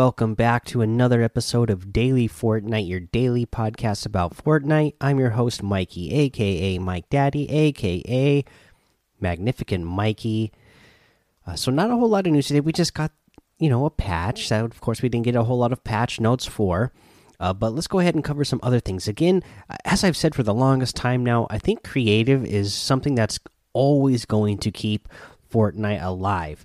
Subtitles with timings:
[0.00, 4.94] Welcome back to another episode of Daily Fortnite, your daily podcast about Fortnite.
[4.98, 8.42] I'm your host, Mikey, aka Mike Daddy, aka
[9.20, 10.52] Magnificent Mikey.
[11.46, 12.60] Uh, so, not a whole lot of news today.
[12.60, 13.12] We just got,
[13.58, 16.18] you know, a patch that, of course, we didn't get a whole lot of patch
[16.18, 16.94] notes for.
[17.38, 19.06] Uh, but let's go ahead and cover some other things.
[19.06, 19.42] Again,
[19.84, 23.38] as I've said for the longest time now, I think creative is something that's
[23.74, 25.10] always going to keep
[25.52, 26.64] Fortnite alive.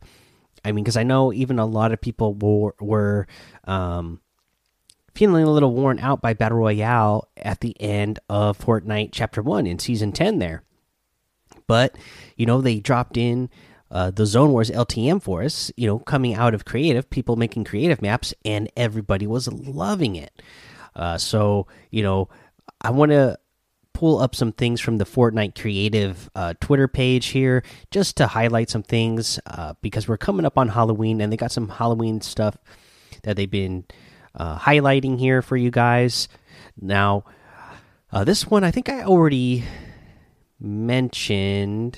[0.66, 3.28] I mean, because I know even a lot of people were, were
[3.66, 4.20] um,
[5.14, 9.68] feeling a little worn out by Battle Royale at the end of Fortnite Chapter 1
[9.68, 10.64] in Season 10 there.
[11.68, 11.96] But,
[12.36, 13.50] you know, they dropped in
[13.92, 17.64] uh, the Zone Wars LTM for us, you know, coming out of creative, people making
[17.64, 20.42] creative maps, and everybody was loving it.
[20.96, 22.28] Uh, so, you know,
[22.82, 23.38] I want to
[23.96, 28.70] pull up some things from the Fortnite Creative uh, Twitter page here just to highlight
[28.70, 32.58] some things uh, because we're coming up on Halloween and they got some Halloween stuff
[33.24, 33.86] that they've been
[34.36, 36.28] uh, highlighting here for you guys.
[36.80, 37.24] Now,
[38.12, 39.64] uh, this one I think I already
[40.60, 41.98] mentioned.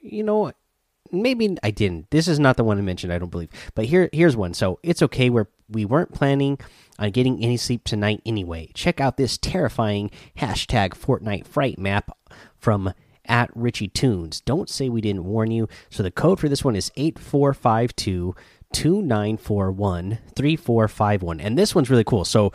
[0.00, 0.52] You know,
[1.10, 2.10] maybe I didn't.
[2.10, 3.12] This is not the one I mentioned.
[3.12, 3.50] I don't believe.
[3.74, 4.54] But here, here's one.
[4.54, 5.30] So it's okay.
[5.30, 6.58] We're we weren't planning
[6.98, 8.70] on getting any sleep tonight anyway.
[8.74, 12.16] Check out this terrifying hashtag Fortnite Fright map
[12.56, 12.92] from
[13.26, 14.40] at Richie Tunes.
[14.40, 15.68] Don't say we didn't warn you.
[15.90, 18.34] So the code for this one is 8452
[18.72, 21.40] 2941 3451.
[21.40, 22.24] And this one's really cool.
[22.24, 22.52] So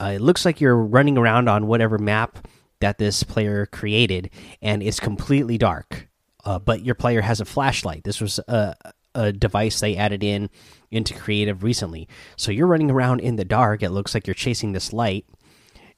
[0.00, 2.46] uh, it looks like you're running around on whatever map
[2.80, 6.08] that this player created, and it's completely dark.
[6.44, 8.04] Uh, but your player has a flashlight.
[8.04, 8.74] This was a,
[9.16, 10.50] a device they added in
[10.90, 12.08] into creative recently.
[12.36, 13.82] So you're running around in the dark.
[13.82, 15.26] It looks like you're chasing this light.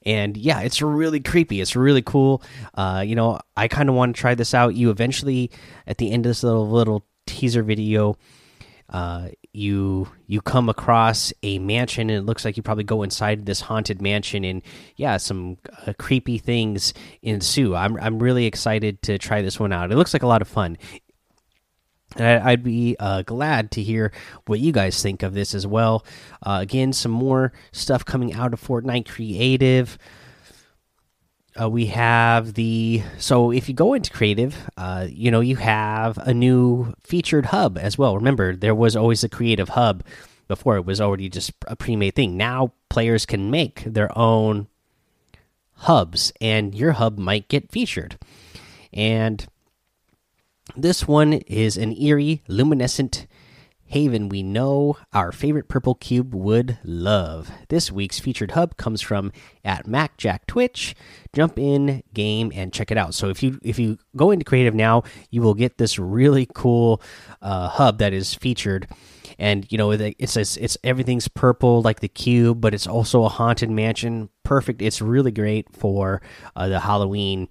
[0.05, 1.59] And yeah, it's really creepy.
[1.61, 2.41] It's really cool.
[2.73, 4.73] Uh, you know, I kind of want to try this out.
[4.73, 5.51] You eventually,
[5.85, 8.15] at the end of this little little teaser video,
[8.89, 13.45] uh, you you come across a mansion, and it looks like you probably go inside
[13.45, 14.61] this haunted mansion, and
[14.95, 17.75] yeah, some uh, creepy things ensue.
[17.75, 19.91] I'm I'm really excited to try this one out.
[19.91, 20.77] It looks like a lot of fun.
[22.17, 24.11] And I'd be uh, glad to hear
[24.47, 26.05] what you guys think of this as well.
[26.41, 29.97] Uh, again, some more stuff coming out of Fortnite Creative.
[31.59, 36.17] Uh, we have the so if you go into creative uh, you know you have
[36.19, 40.03] a new featured hub as well remember there was always a creative hub
[40.47, 44.67] before it was already just a pre-made thing now players can make their own
[45.73, 48.17] hubs and your hub might get featured
[48.93, 49.47] and
[50.75, 53.27] this one is an eerie, luminescent
[53.89, 57.49] haven we know our favorite purple cube would love.
[57.69, 59.31] This week's featured hub comes from
[59.65, 60.95] at MacJack Twitch.
[61.33, 63.13] Jump in game and check it out.
[63.15, 67.01] So if you if you go into creative now, you will get this really cool
[67.41, 68.87] uh, hub that is featured.
[69.39, 73.29] And you know it says it's everything's purple like the cube, but it's also a
[73.29, 74.29] haunted mansion.
[74.43, 74.81] Perfect.
[74.81, 76.21] It's really great for
[76.55, 77.47] uh, the Halloween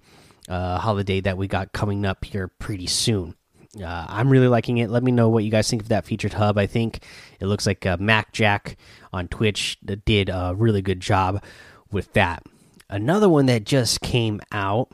[0.49, 3.35] uh, holiday that we got coming up here pretty soon.
[3.79, 4.89] Uh, I'm really liking it.
[4.89, 6.57] Let me know what you guys think of that featured hub.
[6.57, 7.03] I think
[7.39, 8.77] it looks like uh, Mac Jack
[9.13, 11.43] on Twitch did a really good job
[11.91, 12.43] with that.
[12.89, 14.91] Another one that just came out.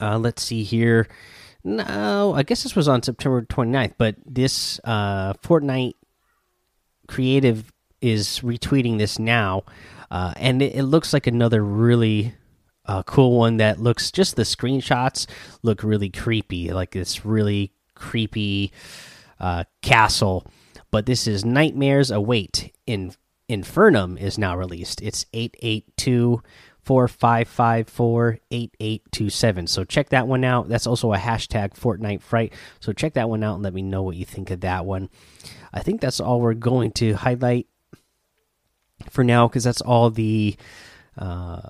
[0.00, 1.06] Uh, let's see here.
[1.62, 5.94] No, I guess this was on September 29th, but this uh, Fortnite
[7.06, 9.62] Creative is retweeting this now,
[10.10, 12.34] uh, and it, it looks like another really
[12.84, 15.26] a cool one that looks just the screenshots
[15.62, 18.72] look really creepy, like this really creepy
[19.38, 20.46] uh, castle.
[20.90, 23.14] But this is Nightmares Await in
[23.48, 25.00] Infernum is now released.
[25.02, 26.42] It's eight eight two
[26.82, 29.66] four five five four eight eight two seven.
[29.66, 30.68] So check that one out.
[30.68, 32.52] That's also a hashtag Fortnite Fright.
[32.80, 35.08] So check that one out and let me know what you think of that one.
[35.72, 37.66] I think that's all we're going to highlight
[39.10, 40.56] for now because that's all the
[41.16, 41.60] uh,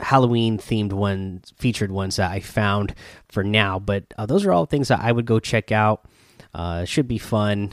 [0.00, 2.94] Halloween themed ones, featured ones that I found
[3.28, 3.78] for now.
[3.78, 6.06] But uh, those are all things that I would go check out.
[6.54, 7.72] Uh, should be fun.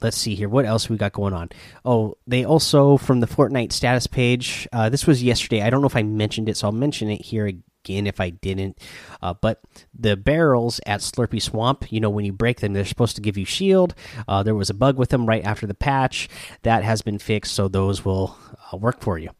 [0.00, 0.48] Let's see here.
[0.48, 1.48] What else we got going on?
[1.84, 4.68] Oh, they also from the Fortnite status page.
[4.72, 5.62] Uh, this was yesterday.
[5.62, 8.30] I don't know if I mentioned it, so I'll mention it here again if I
[8.30, 8.78] didn't.
[9.22, 9.62] Uh, but
[9.98, 13.38] the barrels at Slurpy Swamp, you know, when you break them, they're supposed to give
[13.38, 13.94] you shield.
[14.28, 16.28] Uh, there was a bug with them right after the patch
[16.62, 18.36] that has been fixed, so those will
[18.72, 19.30] uh, work for you.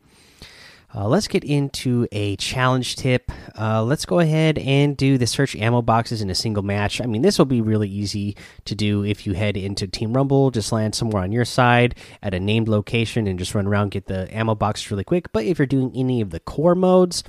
[0.96, 3.30] Uh, let's get into a challenge tip.
[3.58, 7.02] Uh, let's go ahead and do the search ammo boxes in a single match.
[7.02, 8.34] I mean, this will be really easy
[8.64, 12.32] to do if you head into Team Rumble, just land somewhere on your side at
[12.32, 15.30] a named location and just run around get the ammo boxes really quick.
[15.32, 17.22] But if you're doing any of the core modes,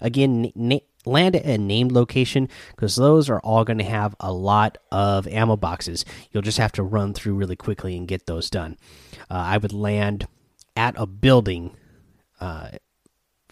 [0.00, 0.50] again,
[1.04, 5.26] land at a named location because those are all going to have a lot of
[5.28, 6.06] ammo boxes.
[6.32, 8.78] You'll just have to run through really quickly and get those done.
[9.30, 10.26] Uh, I would land
[10.74, 11.76] at a building
[12.40, 12.70] uh,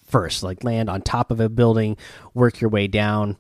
[0.08, 1.96] first, like land on top of a building,
[2.34, 3.37] work your way down.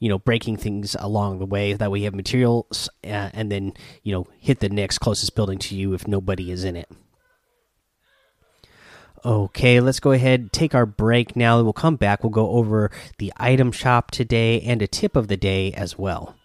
[0.00, 1.72] You know, breaking things along the way.
[1.72, 5.58] That way, you have materials, uh, and then you know, hit the next closest building
[5.60, 6.90] to you if nobody is in it.
[9.24, 11.62] Okay, let's go ahead take our break now.
[11.62, 12.22] We'll come back.
[12.22, 16.36] We'll go over the item shop today and a tip of the day as well.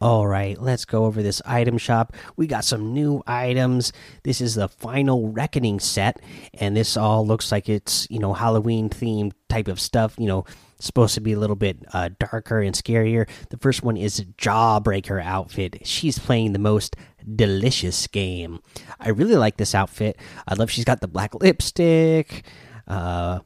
[0.00, 2.14] All right, let's go over this item shop.
[2.36, 3.92] We got some new items.
[4.22, 6.20] This is the final reckoning set,
[6.54, 10.14] and this all looks like it's you know Halloween themed type of stuff.
[10.16, 10.44] You know,
[10.78, 13.28] supposed to be a little bit uh, darker and scarier.
[13.50, 15.84] The first one is Jawbreaker outfit.
[15.84, 16.94] She's playing the most
[17.34, 18.60] delicious game.
[19.00, 20.16] I really like this outfit.
[20.46, 22.44] I love she's got the black lipstick.
[22.86, 23.40] Uh,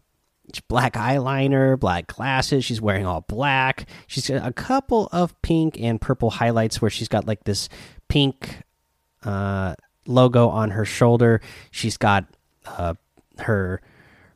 [0.61, 2.65] black eyeliner, black glasses.
[2.65, 3.89] She's wearing all black.
[4.07, 7.69] She's got a couple of pink and purple highlights where she's got like this
[8.09, 8.63] pink
[9.25, 9.75] uh,
[10.07, 11.41] logo on her shoulder.
[11.71, 12.27] She's got
[12.67, 12.95] uh,
[13.39, 13.81] her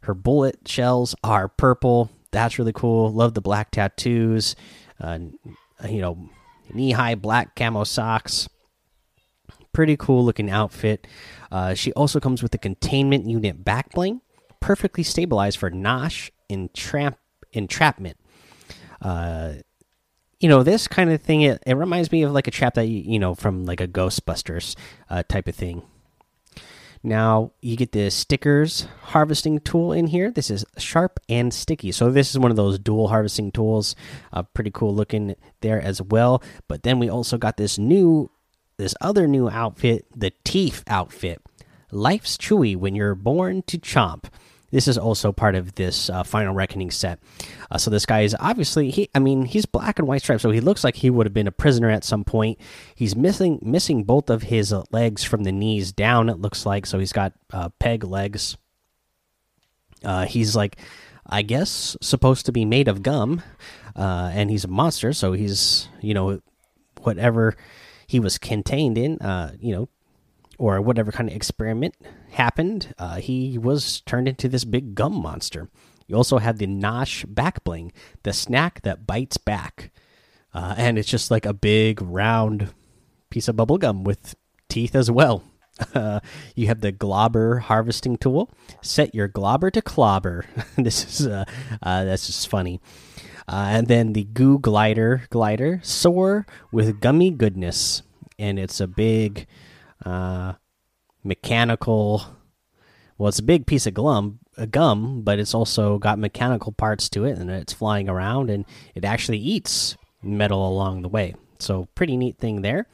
[0.01, 2.11] her bullet shells are purple.
[2.31, 3.13] That's really cool.
[3.13, 4.57] Love the black tattoos.
[5.01, 5.19] Uh,
[5.89, 6.29] you know,
[6.73, 8.49] knee high black camo socks.
[9.73, 11.07] Pretty cool looking outfit.
[11.51, 14.21] Uh, she also comes with a containment unit back bling
[14.61, 17.19] perfectly stabilized for Nosh entrap
[17.53, 18.17] entrapment.
[19.01, 19.55] Uh,
[20.41, 21.43] you know this kind of thing.
[21.43, 23.89] It, it reminds me of like a trap that you, you know from like a
[23.89, 24.77] Ghostbusters
[25.09, 25.83] uh, type of thing.
[27.03, 30.31] Now you get the stickers harvesting tool in here.
[30.31, 31.93] This is sharp and sticky.
[31.93, 33.95] So this is one of those dual harvesting tools.
[34.33, 36.43] Uh, pretty cool looking there as well.
[36.67, 38.31] But then we also got this new,
[38.77, 41.41] this other new outfit, the Teeth outfit.
[41.93, 44.25] Life's chewy when you're born to chomp.
[44.77, 47.19] This is also part of this uh, final reckoning set.
[47.71, 49.09] Uh, so this guy is obviously he.
[49.15, 51.47] I mean, he's black and white striped, so he looks like he would have been
[51.47, 52.59] a prisoner at some point.
[52.95, 56.29] He's missing missing both of his uh, legs from the knees down.
[56.29, 58.59] It looks like so he's got uh, peg legs.
[60.05, 60.77] Uh, he's like,
[61.27, 63.43] I guess, supposed to be made of gum,
[63.97, 65.15] uh, and he's a monster.
[65.15, 66.43] So he's you know
[67.01, 67.57] whatever
[68.07, 69.17] he was contained in.
[69.59, 69.89] you know
[70.59, 71.95] or whatever kind of experiment
[72.33, 75.69] happened, uh, he was turned into this big gum monster.
[76.07, 77.93] You also have the Nosh back bling,
[78.23, 79.91] the snack that bites back.
[80.55, 82.73] Uh, and it's just like a big round
[83.31, 84.35] piece of bubble gum with
[84.69, 85.43] teeth as well.
[85.95, 86.21] Uh,
[86.55, 88.51] you have the globber harvesting tool.
[88.81, 90.47] Set your globber to clobber.
[90.77, 91.45] this is uh,
[91.83, 92.81] uh, that's just funny.
[93.49, 98.03] Uh, and then the goo glider glider soar with gummy goodness,
[98.39, 99.47] and it's a big
[100.07, 100.55] uh,
[101.25, 102.23] mechanical.
[103.19, 107.09] Well, it's a big piece of glum, a gum, but it's also got mechanical parts
[107.11, 108.65] to it, and it's flying around, and
[108.95, 111.35] it actually eats metal along the way.
[111.59, 112.87] So, pretty neat thing there.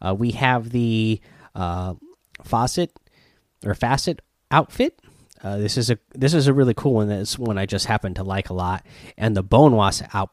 [0.00, 1.20] Uh, we have the
[1.54, 1.94] uh,
[2.42, 2.92] faucet
[3.64, 5.00] or facet outfit.
[5.42, 7.08] Uh, this is a this is a really cool one.
[7.08, 8.86] That's one I just happen to like a lot.
[9.18, 10.30] And the bone wasp out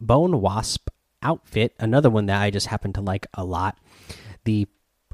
[0.00, 0.88] bone wasp
[1.22, 3.78] outfit, another one that I just happen to like a lot.
[4.44, 4.66] The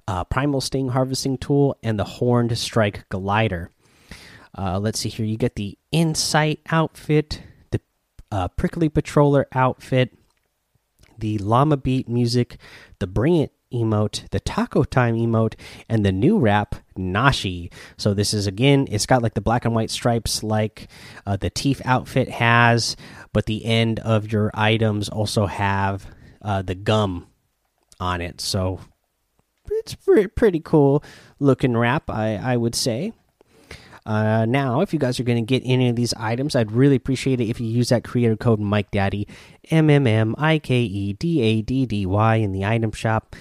[0.08, 3.70] uh, Primal Sting Harvesting Tool, and the Horned Strike Glider.
[4.56, 5.26] Uh, let's see here.
[5.26, 7.80] You get the Insight outfit, the
[8.30, 10.16] uh, Prickly Patroller outfit,
[11.18, 12.58] the Llama Beat music,
[12.98, 15.54] the Bring It emote, the Taco Time emote,
[15.88, 17.70] and the new wrap Nashi.
[17.96, 20.88] So this is again, it's got like the black and white stripes like
[21.26, 22.96] uh, the Teeth outfit has,
[23.32, 26.06] but the end of your items also have
[26.42, 27.26] uh, the gum
[27.98, 28.40] on it.
[28.40, 28.80] So
[29.70, 31.02] it's pretty cool
[31.38, 33.12] looking wrap, I I would say.
[34.06, 36.94] Uh, now, if you guys are going to get any of these items, I'd really
[36.94, 39.26] appreciate it if you use that creator code Mike Daddy
[39.68, 43.34] M M M I K E D A D D Y in the item shop.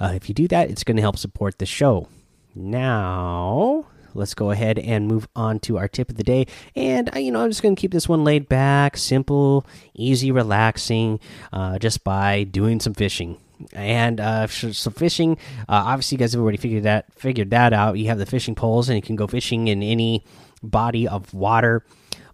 [0.00, 2.08] Uh, if you do that, it's going to help support the show.
[2.54, 6.46] Now, let's go ahead and move on to our tip of the day.
[6.74, 10.32] And, uh, you know, I'm just going to keep this one laid back, simple, easy,
[10.32, 11.20] relaxing,
[11.52, 13.38] uh, just by doing some fishing
[13.72, 15.38] and uh, so fishing.
[15.68, 17.98] Uh, obviously, you guys have already figured that figured that out.
[17.98, 20.24] You have the fishing poles, and you can go fishing in any
[20.62, 21.84] body of water.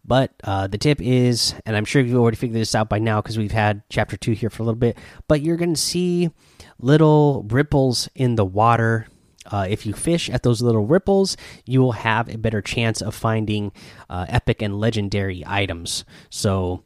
[0.05, 3.23] But uh, the tip is, and I'm sure you've already figured this out by now
[3.23, 4.99] because we've had chapter two here for a little bit.
[5.29, 6.31] But you're going to see
[6.79, 9.07] little ripples in the water.
[9.47, 13.15] Uh, if you fish at those little ripples, you will have a better chance of
[13.15, 13.73] finding
[14.09, 16.05] uh, epic and legendary items.
[16.31, 16.83] So,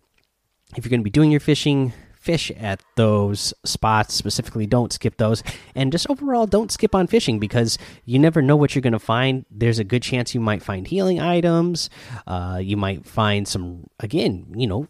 [0.76, 1.92] if you're going to be doing your fishing,
[2.28, 5.42] fish at those spots specifically don't skip those.
[5.74, 8.98] And just overall don't skip on fishing because you never know what you're going to
[8.98, 9.46] find.
[9.50, 11.88] There's a good chance you might find healing items.
[12.26, 14.88] Uh, you might find some again you know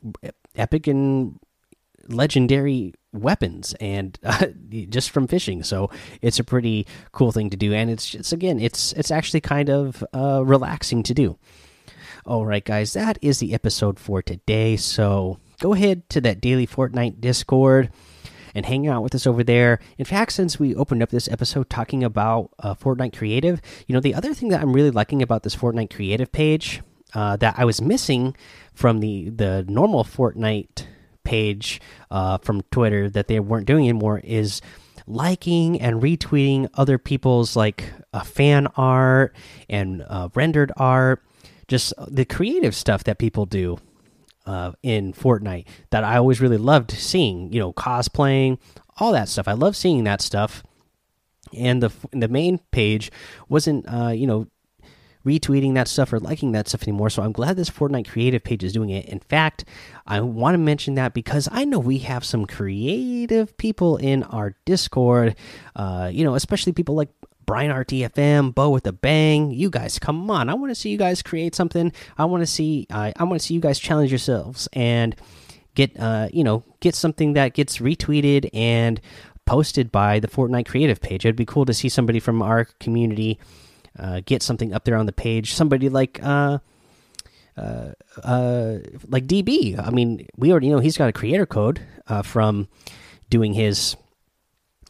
[0.56, 1.38] epic and
[2.08, 4.46] legendary weapons and uh,
[4.88, 5.62] just from fishing.
[5.62, 5.90] So
[6.20, 7.72] it's a pretty cool thing to do.
[7.72, 11.38] And it's just again it's it's actually kind of uh, relaxing to do.
[12.26, 14.76] All right guys that is the episode for today.
[14.76, 17.90] So go ahead to that daily fortnite discord
[18.54, 19.78] and hang out with us over there.
[19.98, 24.00] In fact since we opened up this episode talking about uh, fortnite creative you know
[24.00, 26.82] the other thing that i'm really liking about this fortnite creative page
[27.14, 28.36] uh, that i was missing
[28.74, 30.86] from the the normal fortnite
[31.28, 31.78] page
[32.10, 34.62] uh, from Twitter that they weren't doing anymore is
[35.06, 39.36] liking and retweeting other people's like uh, fan art
[39.68, 41.22] and uh, rendered art,
[41.68, 43.78] just the creative stuff that people do
[44.48, 47.52] uh, in Fortnite that I always really loved seeing.
[47.52, 48.58] You know, cosplaying,
[48.96, 49.46] all that stuff.
[49.46, 50.62] I love seeing that stuff.
[51.56, 53.10] And the the main page
[53.48, 54.48] wasn't, uh, you know,
[55.24, 57.10] retweeting that stuff or liking that stuff anymore.
[57.10, 59.06] So I'm glad this Fortnite creative page is doing it.
[59.06, 59.64] In fact,
[60.06, 64.56] I want to mention that because I know we have some creative people in our
[64.64, 65.36] Discord,
[65.76, 67.10] uh, you know, especially people like
[67.48, 69.50] Brian RTFM, Bo with a bang.
[69.50, 70.50] You guys, come on!
[70.50, 71.94] I want to see you guys create something.
[72.18, 72.86] I want to see.
[72.90, 75.16] Uh, I want to see you guys challenge yourselves and
[75.74, 79.00] get, uh, you know, get something that gets retweeted and
[79.46, 81.24] posted by the Fortnite creative page.
[81.24, 83.38] It'd be cool to see somebody from our community
[83.98, 85.54] uh, get something up there on the page.
[85.54, 86.58] Somebody like uh,
[87.56, 87.92] uh,
[88.24, 88.74] uh,
[89.08, 89.82] like DB.
[89.82, 92.68] I mean, we already know he's got a creator code uh, from
[93.30, 93.96] doing his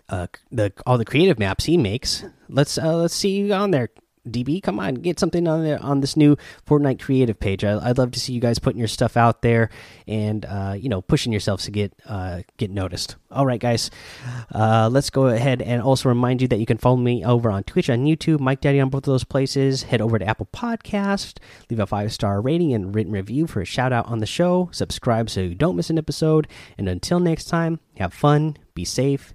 [0.09, 2.25] uh, the all the creative maps he makes.
[2.49, 3.91] Let's uh, let's see you on there,
[4.31, 6.37] DB, come on, get something on there on this new
[6.67, 7.65] Fortnite creative page.
[7.65, 9.71] I, would love to see you guys putting your stuff out there
[10.07, 13.17] and uh, you know pushing yourselves to get uh, get noticed.
[13.31, 13.91] All right, guys,
[14.55, 17.65] uh, let's go ahead and also remind you that you can follow me over on
[17.65, 19.85] Twitch and YouTube, Mike Daddy on both of those places.
[19.85, 21.39] Head over to Apple Podcast,
[21.71, 24.69] leave a five star rating and written review for a shout out on the show.
[24.73, 26.49] Subscribe so you don't miss an episode.
[26.77, 29.35] And until next time, have fun, be safe,